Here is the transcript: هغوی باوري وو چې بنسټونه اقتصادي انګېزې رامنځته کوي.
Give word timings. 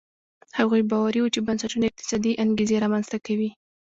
هغوی 0.57 0.81
باوري 0.91 1.19
وو 1.21 1.33
چې 1.33 1.39
بنسټونه 1.47 1.85
اقتصادي 1.87 2.31
انګېزې 2.43 2.77
رامنځته 2.83 3.17
کوي. 3.25 3.49